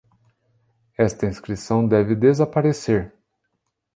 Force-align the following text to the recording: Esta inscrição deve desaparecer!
Esta 0.97 1.27
inscrição 1.27 1.87
deve 1.87 2.15
desaparecer! 2.15 3.13